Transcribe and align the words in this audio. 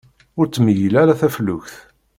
Ur 0.39 0.45
ttmeyyil 0.47 0.95
ara 1.01 1.19
taflukt. 1.19 1.73